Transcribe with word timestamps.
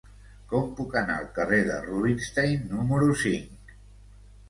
Com 0.53 0.71
puc 0.79 0.95
anar 1.01 1.17
al 1.17 1.27
carrer 1.37 1.61
de 1.69 1.77
Rubinstein 1.85 2.67
número 2.75 3.15
cinc? 3.29 3.75